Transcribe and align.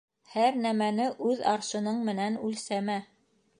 Һәр 0.35 0.55
нәмәне 0.63 1.05
үҙ 1.33 1.45
аршының 1.53 2.01
менән 2.09 2.41
үлсәмә. 2.49 2.99